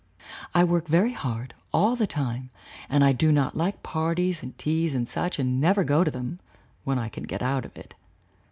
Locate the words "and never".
5.37-5.83